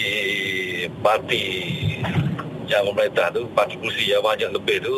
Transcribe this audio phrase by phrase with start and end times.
[1.02, 1.44] parti
[2.68, 4.96] yang memerintah tu, parti kursi yang banyak lebih tu,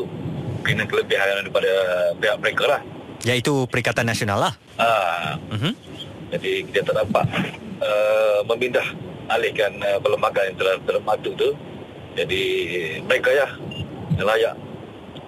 [0.66, 1.71] kena kelebihan daripada
[2.17, 2.81] pihak mereka lah.
[3.25, 4.53] Iaitu Perikatan Nasional lah.
[4.77, 4.89] Ha,
[5.35, 5.73] Uh-huh.
[6.31, 7.25] jadi kita tak dapat
[7.81, 8.86] uh, memindah
[9.27, 11.50] alihkan uh, perlembagaan yang telah termatu tu.
[12.16, 12.44] Jadi
[13.03, 13.47] mereka ya
[14.22, 14.55] layak.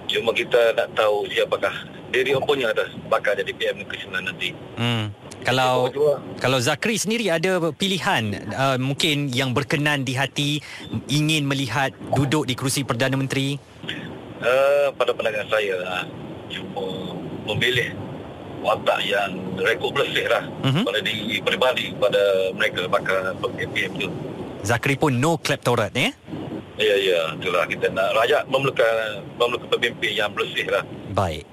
[0.07, 1.73] Cuma kita nak tahu siapakah
[2.07, 4.55] diri empunya atas bakal jadi PM ke-9 nanti.
[4.79, 5.11] Hmm.
[5.44, 5.91] Kalau
[6.39, 10.59] kalau Zakri sendiri ada pilihan uh, mungkin yang berkenan di hati
[11.07, 13.59] ingin melihat duduk di kerusi Perdana Menteri
[14.38, 16.05] Uh, pada pandangan saya
[16.45, 17.17] cuma
[17.48, 17.95] memilih
[18.59, 20.84] watak yang rekod bersih lah Mhm.
[20.84, 23.38] pada diri peribadi pada mereka bakal
[23.72, 24.09] PM tu.
[24.66, 26.12] Zakri pun no kleptorat ya.
[26.78, 30.86] Ya, ya, itulah kita nak rakyat memerlukan memerlukan pemimpin yang bersih lah.
[31.09, 31.45] Baik.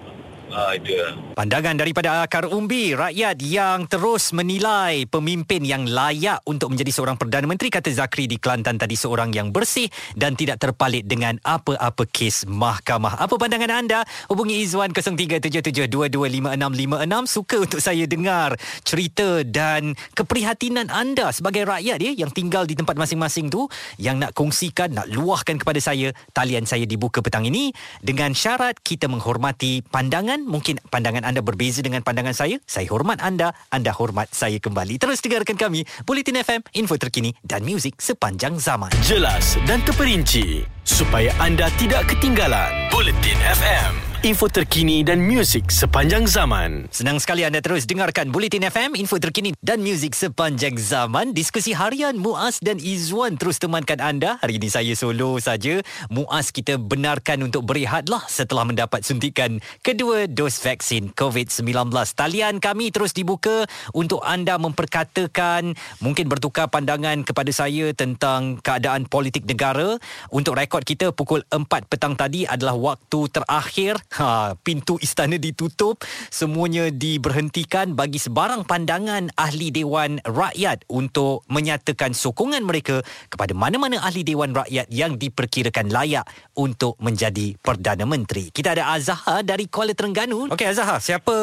[1.35, 7.47] Pandangan daripada akar umbi rakyat yang terus menilai pemimpin yang layak untuk menjadi seorang Perdana
[7.49, 12.47] Menteri kata Zakri di Kelantan tadi seorang yang bersih dan tidak terpalit dengan apa-apa kes
[12.51, 13.19] mahkamah.
[13.19, 14.05] Apa pandangan anda?
[14.31, 18.57] Hubungi Izwan 0377225656 suka untuk saya dengar
[18.87, 24.35] cerita dan keprihatinan anda sebagai rakyat ya yang tinggal di tempat masing-masing tu yang nak
[24.35, 27.71] kongsikan nak luahkan kepada saya talian saya dibuka petang ini
[28.03, 33.55] dengan syarat kita menghormati pandangan mungkin pandangan anda berbeza dengan pandangan saya saya hormat anda
[33.71, 38.91] anda hormat saya kembali terus dengarkan kami Bulletin FM info terkini dan muzik sepanjang zaman
[39.07, 42.71] Jelas dan terperinci supaya anda tidak ketinggalan.
[42.93, 43.93] Bulletin FM,
[44.25, 46.89] info terkini dan muzik sepanjang zaman.
[46.89, 51.37] Senang sekali anda terus dengarkan Bulletin FM, info terkini dan muzik sepanjang zaman.
[51.37, 54.41] Diskusi harian Muaz dan Izwan terus temankan anda.
[54.41, 55.85] Hari ini saya solo saja.
[56.09, 61.93] Muaz kita benarkan untuk berehatlah setelah mendapat suntikan kedua dos vaksin COVID-19.
[62.17, 69.45] Talian kami terus dibuka untuk anda memperkatakan, mungkin bertukar pandangan kepada saya tentang keadaan politik
[69.45, 70.01] negara.
[70.33, 74.01] Untuk rekod kita pukul 4 petang tadi adalah waktu terakhir.
[74.15, 82.63] Ha, pintu istana ditutup, semuanya diberhentikan bagi sebarang pandangan ahli Dewan Rakyat untuk menyatakan sokongan
[82.63, 86.23] mereka kepada mana-mana ahli Dewan Rakyat yang diperkirakan layak
[86.55, 88.55] untuk menjadi Perdana Menteri.
[88.55, 90.47] Kita ada Azhar dari Kuala Terengganu.
[90.55, 91.35] Okey Azhar, siapa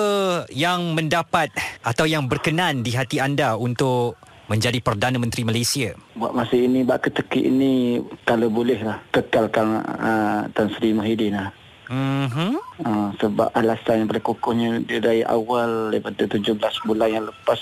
[0.56, 1.52] yang mendapat
[1.84, 4.16] atau yang berkenan di hati anda untuk
[4.48, 5.92] menjadi Perdana Menteri Malaysia?
[6.16, 11.52] Buat masa ini, buat ketekik ini, kalau boleh lah, kekalkan uh, Tan Sri Muhyiddin lah.
[11.92, 12.56] Mhm.
[12.88, 16.56] Uh, sebab alasan yang paling kokohnya dia dari awal daripada 17
[16.88, 17.60] bulan yang lepas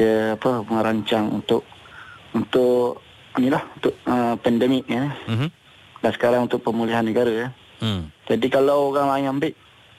[0.00, 1.60] dia apa merancang untuk
[2.32, 3.04] untuk
[3.36, 5.12] inilah untuk uh, pandemik ya.
[5.28, 5.48] Mhm.
[6.00, 7.48] Dan sekarang untuk pemulihan negara ya.
[7.78, 8.10] Hmm.
[8.26, 9.52] Jadi kalau orang lain ambil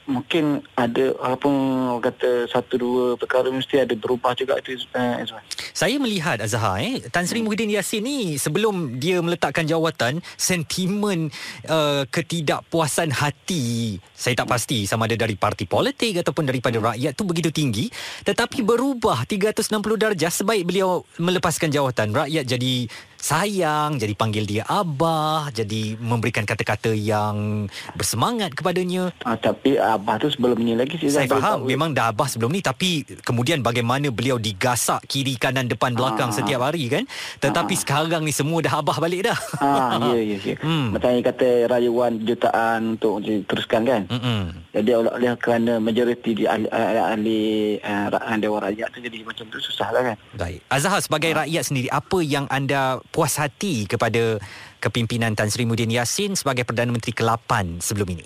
[0.06, 5.44] mungkin ada orang kata satu dua perkara mesti ada berubah juga itu uh, Izwan.
[5.72, 11.31] Saya melihat Azhar eh Tan Sri Muhyiddin Yassin ni sebelum dia meletakkan jawatan sentimen
[11.72, 17.24] uh, ketidakpuasan hati saya tak pasti sama ada dari parti politik ataupun daripada rakyat tu
[17.24, 17.88] begitu tinggi
[18.28, 22.88] tetapi berubah 360 darjah sebaik beliau melepaskan jawatan rakyat jadi
[23.23, 30.28] sayang jadi panggil dia abah jadi memberikan kata-kata yang bersemangat kepadanya Uh, tapi abah tu
[30.28, 31.69] sebelum ni lagi saya baru faham tahu.
[31.69, 32.89] memang dah abah sebelum ni tapi
[33.22, 36.35] kemudian bagaimana beliau digasak kiri kanan depan belakang Ah.
[36.35, 37.08] setiap hari kan
[37.40, 40.55] tetapi sekarang ni semua dah abah balik dah Ah, ya, ya, ya.
[40.59, 40.91] Hmm.
[40.91, 44.02] Macam yang kata rayuan jutaan untuk diteruskan kan.
[44.09, 44.41] Mm-mm.
[44.73, 47.40] Jadi oleh kerana majoriti di ahli, ahli, ahli
[47.79, 50.16] uh, rakyat Dewan Rakyat tu jadi macam tu susah lah kan.
[50.34, 50.59] Baik.
[50.67, 54.41] Azhar sebagai rakyat sendiri apa yang anda puas hati kepada
[54.81, 58.25] kepimpinan Tan Sri Muhyiddin Yassin sebagai Perdana Menteri ke-8 sebelum ini?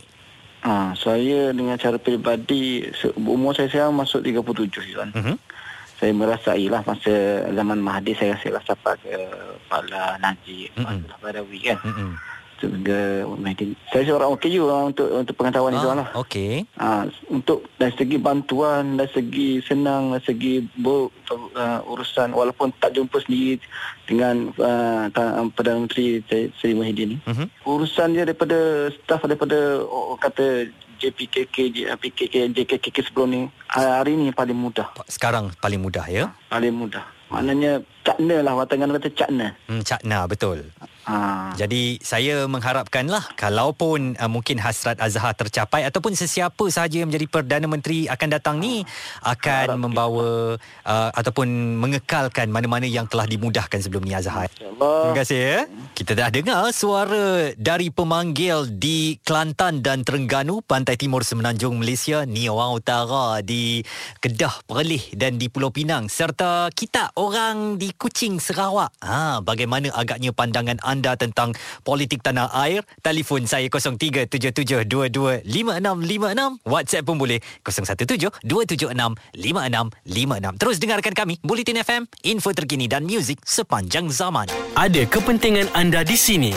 [0.64, 2.88] Ha, saya dengan cara peribadi
[3.20, 5.12] umur saya sekarang masuk 37 kan.
[5.12, 5.36] Mhm.
[5.98, 9.18] Saya merasai lah masa zaman Mahathir saya rasa lah sampai ke
[9.66, 10.86] Pala Najib, Mm-mm.
[10.86, 11.78] Abdullah Badawi kan.
[11.82, 12.12] Mm-mm.
[12.58, 13.78] Juga Mahidin.
[13.94, 16.10] Saya seorang OKU lah untuk untuk pengetahuan itu lah.
[16.18, 16.66] Okey.
[16.82, 22.98] Ha, untuk dari segi bantuan, dari segi senang, dari segi ber, uh, urusan walaupun tak
[22.98, 23.62] jumpa sendiri
[24.10, 25.08] dengan uh,
[25.54, 27.18] Perdana Menteri Seri Muhyiddin ni.
[27.30, 27.46] Mhm.
[27.66, 30.66] Urusan dia daripada staf daripada oh, kata
[30.98, 34.90] JPKK, JPKK, JKKK sebelum ni hari ni paling mudah.
[35.06, 36.34] Sekarang paling mudah ya.
[36.50, 37.06] Paling mudah.
[37.28, 39.48] Maknanya cakna lah, watangan kata cakna.
[39.68, 40.72] Hmm, Cakna betul.
[41.08, 41.56] Ha.
[41.56, 47.64] Jadi saya mengharapkanlah kalaupun uh, mungkin hasrat Azhar tercapai ataupun sesiapa sahaja yang menjadi Perdana
[47.64, 48.84] Menteri akan datang ni
[49.24, 51.48] akan Harap membawa uh, ataupun
[51.80, 54.52] mengekalkan mana-mana yang telah dimudahkan sebelum ni Azhar.
[54.52, 55.60] Terima kasih ya.
[55.96, 62.84] Kita dah dengar suara dari pemanggil di Kelantan dan Terengganu, Pantai Timur Semenanjung Malaysia, Niawang
[62.84, 63.80] Utara di
[64.20, 68.92] Kedah, Perlis dan di Pulau Pinang serta kita orang di Kuching, Sarawak.
[69.08, 71.52] Ha, bagaimana agaknya pandangan anda tentang
[71.86, 72.82] politik tanah air?
[73.06, 80.58] Telefon saya 0377225656, WhatsApp pun boleh 0172765656.
[80.58, 84.50] Terus dengarkan kami Bulletin FM, info terkini dan muzik sepanjang zaman.
[84.74, 86.50] Ada kepentingan anda di sini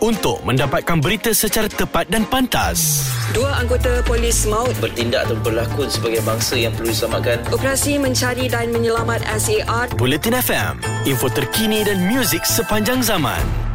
[0.00, 3.08] untuk mendapatkan berita secara tepat dan pantas.
[3.30, 7.38] Dua anggota polis maut bertindak atau berlakon sebagai bangsa yang perlu diselamatkan.
[7.54, 13.69] operasi mencari dan menyelamat SAR Bulletin FM, info terkini dan muzik sepanjang zaman.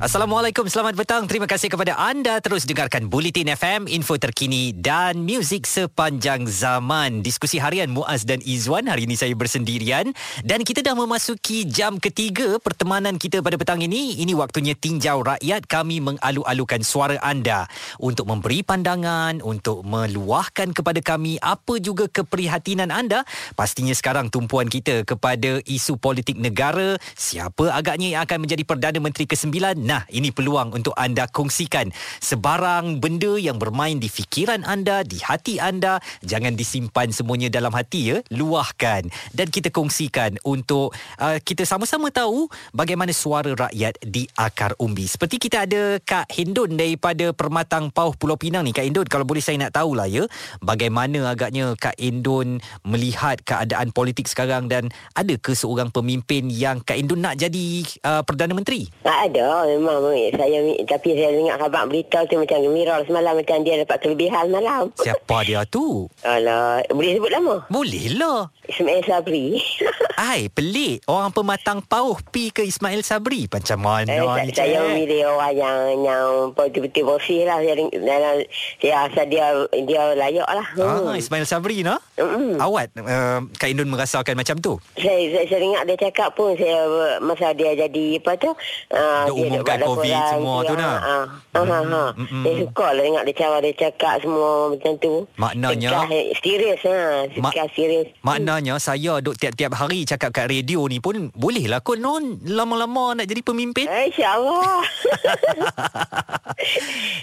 [0.00, 1.28] Assalamualaikum, selamat petang.
[1.28, 7.20] Terima kasih kepada anda terus dengarkan Bulletin FM, info terkini dan muzik sepanjang zaman.
[7.20, 8.88] Diskusi harian Muaz dan Izwan.
[8.88, 14.16] Hari ini saya bersendirian dan kita dah memasuki jam ketiga pertemanan kita pada petang ini.
[14.24, 15.68] Ini waktunya tinjau rakyat.
[15.68, 17.68] Kami mengalu-alukan suara anda
[18.00, 23.28] untuk memberi pandangan, untuk meluahkan kepada kami apa juga keprihatinan anda.
[23.52, 29.28] Pastinya sekarang tumpuan kita kepada isu politik negara, siapa agaknya yang akan menjadi Perdana Menteri
[29.28, 31.90] ke-9 Nah, ini peluang untuk anda kongsikan
[32.22, 35.98] sebarang benda yang bermain di fikiran anda, di hati anda.
[36.22, 38.22] Jangan disimpan semuanya dalam hati ya.
[38.30, 45.10] Luahkan dan kita kongsikan untuk uh, kita sama-sama tahu bagaimana suara rakyat di akar umbi.
[45.10, 48.70] Seperti kita ada Kak Hindun daripada Permatang Pauh Pulau Pinang ni.
[48.70, 50.22] Kak Hindun, kalau boleh saya nak tahulah ya,
[50.62, 54.86] bagaimana agaknya Kak Hindun melihat keadaan politik sekarang dan
[55.18, 58.86] ada ke seorang pemimpin yang Kak Hindun nak jadi uh, Perdana Menteri?
[59.02, 63.56] Tak ada memang eh, saya tapi saya dengar khabar berita tu macam gembira semalam macam
[63.64, 64.92] dia dapat kelebihan malam.
[65.00, 66.04] Siapa dia tu?
[66.20, 67.54] Alah, boleh sebut nama?
[67.72, 68.52] Boleh lah.
[68.68, 69.56] Ismail Sabri.
[70.20, 71.00] Ai, pelik.
[71.08, 73.48] Orang pematang pauh pi ke Ismail Sabri.
[73.48, 77.56] Macam mana eh, ni, saya memilih orang yang yang betul-betul bersih lah.
[77.64, 78.30] Saya, saya,
[78.76, 79.46] saya rasa dia
[79.88, 80.66] dia layak lah.
[80.76, 81.96] Ah, Ismail Sabri no?
[82.20, 82.60] Mm-mm.
[82.60, 84.76] Awak uh, Kak Indun merasakan macam tu?
[85.00, 86.78] Saya, saya, saya dengar dia cakap pun saya
[87.24, 88.50] masa dia jadi apa tu
[88.92, 90.90] uh, Dia umumkan buat COVID laporan semua tu, dia, nak?
[90.90, 91.24] ah, ah,
[91.54, 92.08] ah, ah.
[92.16, 92.42] Mm-mm.
[92.42, 96.98] Saya suka lah dengar dia cara dia cakap semua macam tu Maknanya- eh, Serius ha
[97.38, 101.96] Ma- serius Maknanya saya duk tiap-tiap hari cakap kat radio ni pun boleh lah kot
[101.96, 103.86] non lama-lama nak jadi pemimpin.
[103.86, 104.80] Eh, InsyaAllah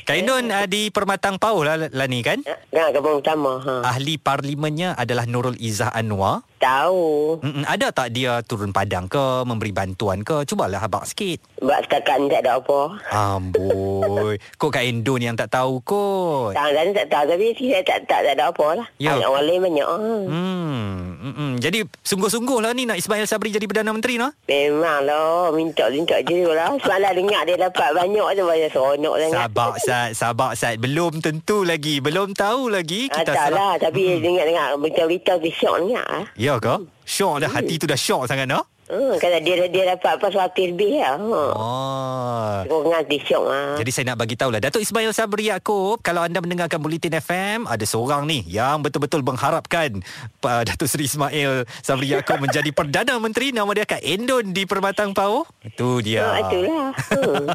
[0.08, 2.42] Kak Indun uh, di Permatang Pauh lah, lah ni kan?
[2.72, 3.74] Nah, kampung utama ha.
[3.86, 6.42] Ahli parlimennya adalah Nurul Izzah Anwar.
[6.57, 10.42] Tahu Mm-mm, ada tak dia turun padang ke, memberi bantuan ke?
[10.44, 11.38] Cubalah abang sikit.
[11.57, 14.36] Buat setakat ni tak ada apa Amboi.
[14.56, 16.51] Kok Kak Indun yang tak tahu kot.
[16.51, 19.13] Tak, tak, tak tahu Tapi saya tak, tak, tak ada apa lah Ya.
[19.19, 19.98] Orang lain banyak ha.
[19.98, 21.51] Hmm, mm-mm.
[21.57, 24.34] Jadi sungguh-sungguh lah ni nak Ismail Sabri jadi Perdana Menteri no?
[24.46, 29.72] Memang lah Minta-minta je lah Semalam dengar dia dapat banyak tu Banyak seronok sangat Sabar
[29.77, 30.75] Sat, sabar Sat.
[30.77, 33.58] Belum tentu lagi, belum tahu lagi Ah, kita tak salah.
[33.58, 36.80] lah Tapi dengar-dengar Berita-berita tu syok dengar lah Ya ke?
[37.04, 38.63] Syok dah hati tu dah syok sangat no?
[38.88, 41.15] Hmm, kata dia dia dapat apa 100 lebih lah.
[41.15, 41.44] Ha.
[41.51, 42.56] Oh.
[42.65, 43.75] Kurang dia syok lah.
[43.77, 47.84] Jadi saya nak bagi tahulah Datuk Ismail Sabri Yaakob Kalau anda mendengarkan Bulletin FM Ada
[47.84, 50.01] seorang ni Yang betul-betul mengharapkan
[50.41, 55.12] uh, Datuk Seri Ismail Sabri Yaakob Menjadi Perdana Menteri Nama dia Kak Endon Di Permatang
[55.12, 56.89] Pauh Itu dia Ha, itulah.
[57.13, 57.46] Hmm.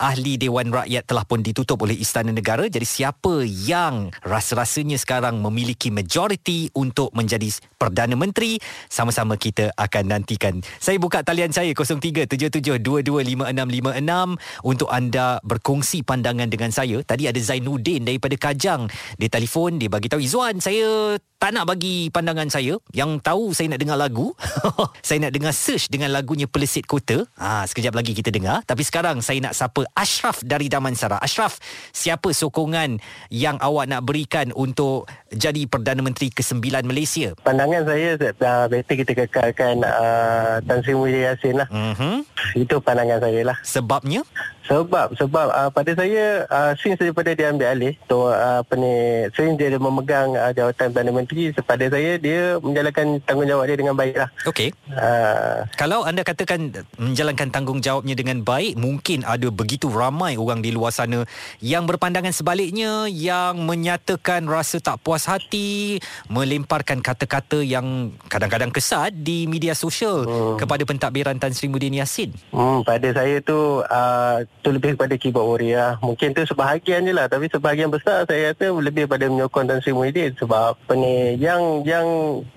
[0.00, 2.64] ahli Dewan Rakyat telah pun ditutup oleh Istana Negara.
[2.73, 10.63] Jadi siapa yang rasa-rasanya sekarang memiliki majoriti untuk menjadi Perdana Menteri sama-sama kita akan nantikan.
[10.79, 17.03] Saya buka talian saya 0377225656 untuk anda berkongsi pandangan dengan saya.
[17.03, 18.87] Tadi ada Zainuddin daripada Kajang.
[19.19, 22.79] Dia telefon, dia bagi tahu Izwan, saya tak nak bagi pandangan saya.
[22.95, 24.31] Yang tahu saya nak dengar lagu.
[25.03, 27.27] Saya nak dengar search dengan lagunya Pelesit Kota.
[27.35, 28.63] Ha, sekejap lagi kita dengar.
[28.63, 31.59] Tapi sekarang saya nak sapa Ashraf dari Damansara Ashraf
[31.91, 33.03] siapa sokongan
[33.35, 39.12] yang awak nak berikan untuk jadi Perdana Menteri ke-9 Malaysia pandangan saya uh, better kita
[39.27, 42.17] kekalkan uh, Tan Sri Muhyiddin Yassin lah mm-hmm.
[42.57, 44.23] itu pandangan saya lah sebabnya
[44.67, 49.27] sebab sebab uh, pada saya uh, since daripada dia ambil alih tu uh, apa ni
[49.35, 54.15] since dia memegang uh, jawatan Perdana Menteri pada saya dia menjalankan tanggungjawab dia dengan baik
[54.17, 54.29] lah.
[54.47, 54.71] Okey.
[54.95, 60.95] Uh, Kalau anda katakan menjalankan tanggungjawabnya dengan baik mungkin ada begitu ramai orang di luar
[60.95, 61.27] sana
[61.59, 65.99] yang berpandangan sebaliknya yang menyatakan rasa tak puas hati
[66.29, 70.57] melemparkan kata-kata yang kadang-kadang kesat di media sosial hmm.
[70.62, 72.31] kepada pentadbiran Tan Sri Muhyiddin Yassin.
[72.55, 76.00] Hmm, pada saya tu uh, tu lebih kepada keyboard warrior.
[76.00, 77.29] Mungkin tu sebahagian je lah.
[77.29, 80.33] Tapi sebahagian besar saya rasa lebih pada menyokong Tan Sri Muhyiddin.
[80.41, 82.07] Sebab apa ni, yang yang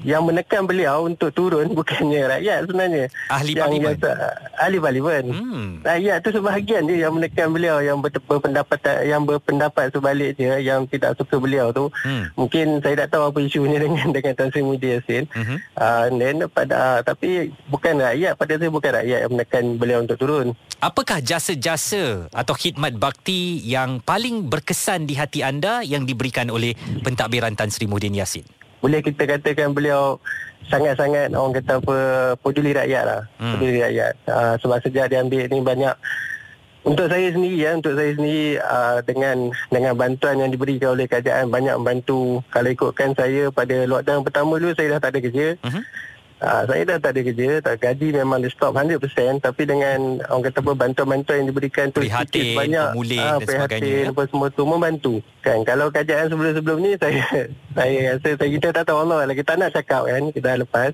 [0.02, 3.06] yang menekan beliau untuk turun bukannya rakyat sebenarnya.
[3.28, 3.94] Ahli yang, parlimen.
[4.00, 4.24] Yang,
[4.56, 5.24] ahli parlimen.
[5.30, 5.68] Hmm.
[5.84, 7.78] Rakyat tu sebahagian je yang menekan beliau.
[7.84, 10.58] Yang ber, berpendapat yang berpendapat sebaliknya.
[10.64, 11.92] Yang tidak suka beliau tu.
[12.08, 12.32] Hmm.
[12.40, 15.24] Mungkin saya tak tahu apa isunya dengan dengan Tan Sri Muhyiddin Yassin.
[15.36, 15.58] Hmm.
[15.76, 18.40] Uh, then pada, uh, tapi bukan rakyat.
[18.40, 20.56] Pada saya bukan rakyat yang menekan beliau untuk turun.
[20.80, 27.58] Apakah jasa-jasa atau khidmat bakti yang paling berkesan di hati anda yang diberikan oleh pentadbiran
[27.60, 28.46] Tan Sri Muhyiddin Yassin?
[28.80, 30.22] Boleh kita katakan beliau
[30.70, 31.98] sangat-sangat orang kata apa
[32.42, 33.22] peduli rakyat lah.
[33.42, 33.58] Hmm.
[33.58, 34.14] Peduli rakyat.
[34.30, 35.96] Uh, sebab sejak dia ambil ni banyak
[36.86, 41.50] untuk saya sendiri ya, untuk saya sendiri uh, dengan dengan bantuan yang diberikan oleh kerajaan
[41.50, 42.46] banyak membantu.
[42.54, 45.48] Kalau ikutkan saya pada lockdown pertama dulu saya dah tak ada kerja.
[45.66, 45.84] Uh-huh.
[46.46, 49.02] Uh, saya dah tak ada kerja, tak gaji memang di stop 100%
[49.42, 54.14] tapi dengan orang kata apa bantuan-bantuan yang diberikan tu prihatin, banyak pemulih uh, dan sebagainya.
[54.14, 55.14] Apa semua tu membantu.
[55.42, 59.58] Kan kalau kerajaan sebelum-sebelum ni saya saya rasa saya kita tak tahu Allah lah kita
[59.58, 60.92] nak cakap kan kita dah lepas.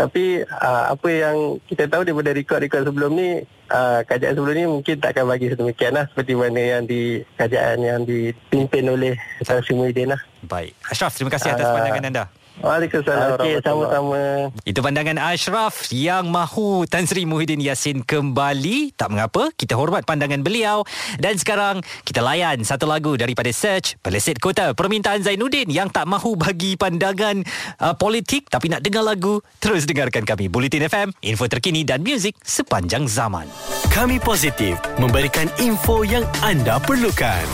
[0.00, 1.36] Tapi uh, apa yang
[1.68, 3.28] kita tahu daripada rekod-rekod sebelum ni
[3.68, 7.78] uh, kerajaan sebelum ni mungkin tak akan bagi sedemikian lah seperti mana yang di kerajaan
[7.84, 9.12] yang dipimpin oleh
[9.44, 10.20] Tan Sri Muhyiddin lah.
[10.40, 10.72] Baik.
[10.88, 12.24] Ashraf, terima kasih atas uh, pandangan anda.
[12.64, 13.36] Waalaikumsalam.
[13.36, 14.48] Okey, sama-sama.
[14.64, 18.96] Itu pandangan Ashraf yang mahu Tan Sri Muhyiddin Yassin kembali.
[18.96, 20.80] Tak mengapa, kita hormat pandangan beliau.
[21.20, 24.72] Dan sekarang, kita layan satu lagu daripada Search, Pelesit Kota.
[24.72, 27.44] Permintaan Zainuddin yang tak mahu bagi pandangan
[27.80, 29.44] uh, politik tapi nak dengar lagu.
[29.60, 30.48] Terus dengarkan kami.
[30.48, 33.44] Bulletin FM, info terkini dan muzik sepanjang zaman.
[33.92, 37.44] Kami positif memberikan info yang anda perlukan.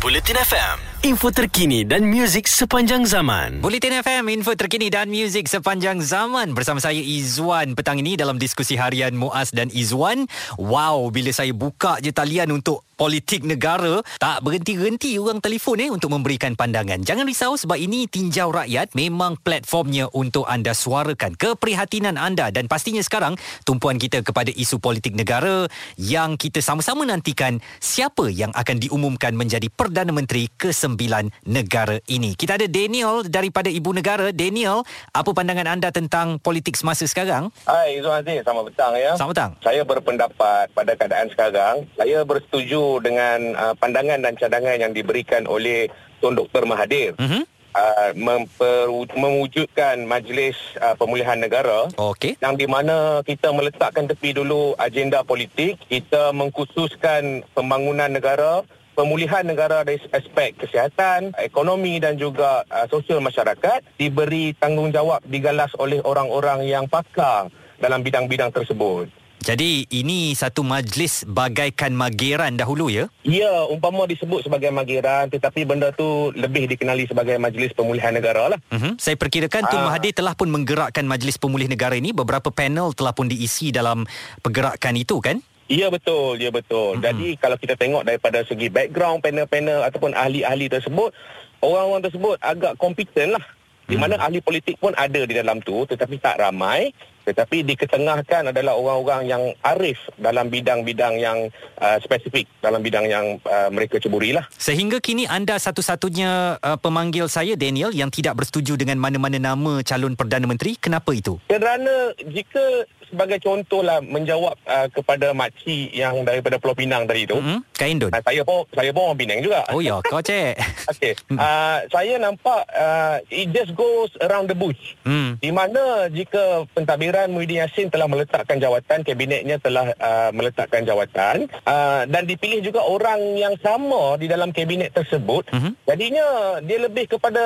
[0.00, 3.62] Bulletin FM info terkini dan muzik sepanjang zaman.
[3.62, 6.50] Bulletin FM, info terkini dan muzik sepanjang zaman.
[6.50, 10.26] Bersama saya Izwan petang ini dalam diskusi harian Muaz dan Izwan.
[10.58, 16.10] Wow, bila saya buka je talian untuk politik negara tak berhenti-henti orang telefon eh untuk
[16.10, 17.04] memberikan pandangan.
[17.04, 23.04] Jangan risau sebab ini tinjau rakyat memang platformnya untuk anda suarakan keprihatinan anda dan pastinya
[23.04, 23.36] sekarang
[23.68, 25.68] tumpuan kita kepada isu politik negara
[26.00, 30.48] yang kita sama-sama nantikan siapa yang akan diumumkan menjadi Perdana Menteri
[30.96, 32.32] ke-9 negara ini.
[32.32, 34.32] Kita ada Daniel daripada Ibu Negara.
[34.32, 37.52] Daniel, apa pandangan anda tentang politik semasa sekarang?
[37.68, 38.40] Hai, Izzuan Aziz.
[38.42, 39.12] Selamat petang ya.
[39.14, 39.52] Selamat petang.
[39.60, 45.92] Saya berpendapat pada keadaan sekarang, saya bersetuju dengan uh, pandangan dan cadangan yang diberikan oleh
[46.24, 46.64] Tuan Dr.
[46.64, 47.12] Mahathir.
[47.20, 47.44] Uh-huh.
[47.76, 48.88] Uh, memper,
[49.20, 52.32] mewujudkan majlis uh, pemulihan negara okay.
[52.40, 58.64] yang di mana kita meletakkan tepi dulu agenda politik kita mengkhususkan pembangunan negara
[58.96, 66.00] pemulihan negara dari aspek kesihatan, ekonomi dan juga uh, sosial masyarakat diberi tanggungjawab digalas oleh
[66.00, 69.12] orang-orang yang pakar dalam bidang-bidang tersebut.
[69.46, 73.06] Jadi ini satu majlis bagaikan mageran dahulu ya?
[73.22, 78.58] Ya, umpama disebut sebagai mageran tetapi benda tu lebih dikenali sebagai Majlis Pemulihan Negara lah.
[78.74, 78.98] Uh-huh.
[78.98, 79.94] Saya perkirakan Tun Ah.
[79.94, 84.02] Mahathir telah pun menggerakkan Majlis Pemulih Negara ini beberapa panel telah pun diisi dalam
[84.42, 85.38] pergerakan itu kan?
[85.66, 86.98] Ya betul, ya betul.
[86.98, 87.06] Mm-hmm.
[87.06, 91.10] Jadi kalau kita tengok daripada segi background panel-panel ataupun ahli-ahli tersebut,
[91.58, 93.44] orang-orang tersebut agak kompeten lah.
[93.86, 96.90] Di mana ahli politik pun ada di dalam tu tetapi tak ramai.
[97.26, 101.50] Tetapi diketengahkan adalah orang-orang yang arif dalam bidang-bidang yang
[101.82, 104.46] uh, spesifik, dalam bidang yang uh, mereka ceburi lah.
[104.54, 110.14] Sehingga kini anda satu-satunya uh, pemanggil saya Daniel yang tidak bersetuju dengan mana-mana nama calon
[110.14, 110.78] Perdana Menteri.
[110.78, 111.42] Kenapa itu?
[111.50, 117.62] Kerana jika sebagai contohlah menjawab uh, kepada makcik yang daripada Pulau Pinang tadi tu, Hmm?
[117.74, 118.10] Kak Indon.
[118.10, 119.66] uh, saya pun saya pun orang Penang juga.
[119.70, 120.54] Oh ya, kau cek.
[120.94, 121.12] Okey.
[121.34, 124.78] Uh, saya nampak uh, it just goes around the bush.
[125.06, 125.38] Hmm.
[125.38, 132.04] Di mana jika pentadbiran Muhyiddin Yassin telah meletakkan jawatan, kabinetnya telah uh, meletakkan jawatan uh,
[132.04, 135.72] dan dipilih juga orang yang sama di dalam kabinet tersebut, Mhm.
[135.88, 136.26] jadinya
[136.60, 137.40] dia lebih kepada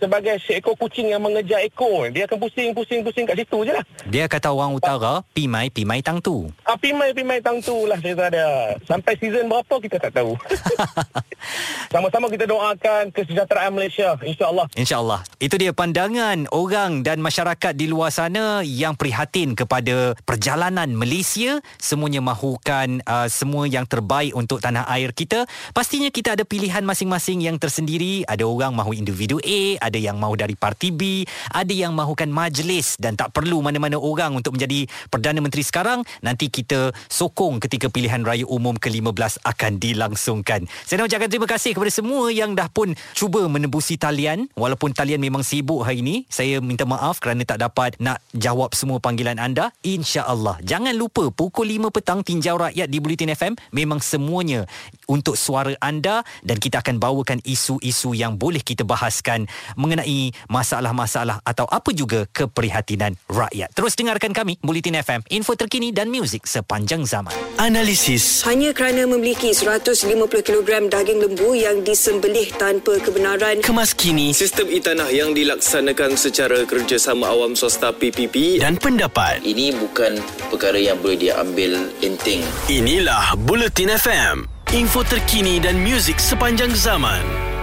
[0.00, 2.08] sebagai seekor kucing yang mengejar ekor.
[2.08, 3.84] Dia akan pusing-pusing-pusing kat situ je lah.
[4.08, 6.48] Dia kata orang utara, pimai, pimai tang tu.
[6.64, 8.78] Ah, pimai-pimai tang tu lah cerita dia.
[8.88, 10.32] Sampai season berapa kita tak tahu.
[11.92, 14.16] Sama-sama kita doakan kesejahteraan Malaysia.
[14.18, 14.66] InsyaAllah.
[14.74, 15.20] InsyaAllah.
[15.38, 21.62] Itu dia pandangan orang dan masyarakat di luar sana yang prihatin kepada perjalanan Malaysia.
[21.78, 25.46] Semuanya mahukan uh, semua yang terbaik untuk tanah air kita.
[25.72, 28.22] Pastinya kita ada pilihan masing-masing yang tersendiri.
[28.28, 33.00] Ada orang mahu individu A, ada yang mahu dari parti B, ada yang mahukan majlis
[33.00, 36.04] dan tak perlu mana-mana orang untuk menjadi Perdana Menteri sekarang.
[36.20, 40.68] Nanti kita sokong ketika pilihan raya umum ke-15 akan dilangsungkan.
[40.84, 45.18] Saya nak ucapkan terima kasih kepada semua yang dah pun cuba menembusi talian walaupun talian
[45.24, 46.28] memang sibuk hari ini.
[46.28, 49.72] Saya minta maaf kerana tak dapat nak jawab semua panggilan anda.
[49.82, 50.60] InsyaAllah.
[50.62, 54.68] Jangan lupa pukul 5 petang tinjau rakyat di Bulletin FM memang semuanya
[55.08, 61.64] untuk suara anda dan kita akan bawakan isu-isu yang boleh kita bahaskan mengenai masalah-masalah atau
[61.68, 63.72] apa juga keprihatinan rakyat.
[63.72, 67.34] Terus dengarkan kami Bulletin FM, info terkini dan muzik sepanjang zaman.
[67.60, 68.44] Analisis.
[68.44, 70.04] Hanya kerana memiliki 150
[70.44, 77.30] kg daging lembu yang disembelih tanpa kebenaran Kemas kini Sistem e-tanah yang dilaksanakan secara kerjasama
[77.30, 79.38] awam swasta PPP dan pendapat.
[79.46, 80.18] Ini bukan
[80.50, 82.42] perkara yang boleh diambil enteng.
[82.66, 84.50] Inilah Bulletin FM.
[84.74, 87.53] Info terkini dan muzik sepanjang zaman.